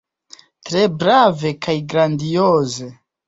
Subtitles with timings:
[0.69, 2.89] Tre brave kaj grandioze!